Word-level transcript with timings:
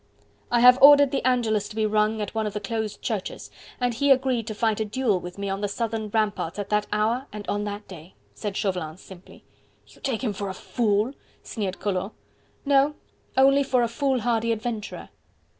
"I 0.49 0.61
have 0.61 0.81
ordered 0.81 1.11
the 1.11 1.23
Angelus 1.23 1.69
to 1.69 1.75
be 1.75 1.85
rung 1.85 2.21
at 2.21 2.33
one 2.33 2.47
of 2.47 2.53
the 2.53 2.59
closed 2.59 3.03
churches, 3.03 3.51
and 3.79 3.93
he 3.93 4.09
agreed 4.09 4.47
to 4.47 4.55
fight 4.55 4.79
a 4.79 4.83
duel 4.85 5.19
with 5.19 5.37
me 5.37 5.47
on 5.47 5.61
the 5.61 5.67
southern 5.67 6.09
ramparts 6.09 6.57
at 6.57 6.69
that 6.69 6.87
hour 6.91 7.27
and 7.31 7.47
on 7.47 7.65
that 7.65 7.87
day," 7.87 8.15
said 8.33 8.57
Chauvelin 8.57 8.97
simply. 8.97 9.43
"You 9.85 10.01
take 10.01 10.23
him 10.23 10.33
for 10.33 10.49
a 10.49 10.55
fool?" 10.55 11.13
sneered 11.43 11.79
Collot. 11.79 12.13
"No, 12.65 12.95
only 13.37 13.61
for 13.61 13.83
a 13.83 13.87
foolhardy 13.87 14.51
adventurer." 14.51 15.09